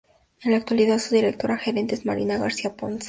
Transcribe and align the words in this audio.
En 0.43 0.49
la 0.49 0.57
actualidad, 0.57 0.97
su 0.97 1.13
directora 1.13 1.59
gerente 1.59 1.93
es 1.93 2.07
Marina 2.07 2.39
García 2.39 2.75
Ponce. 2.75 2.99